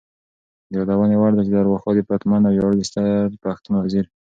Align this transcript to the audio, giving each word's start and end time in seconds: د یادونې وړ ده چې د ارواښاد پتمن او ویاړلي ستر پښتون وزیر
د 0.71 0.73
یادونې 0.79 1.15
وړ 1.17 1.31
ده 1.35 1.41
چې 1.45 1.51
د 1.51 1.55
ارواښاد 1.63 1.97
پتمن 2.09 2.41
او 2.47 2.53
ویاړلي 2.55 2.85
ستر 2.89 3.25
پښتون 3.43 3.73
وزیر 3.77 4.05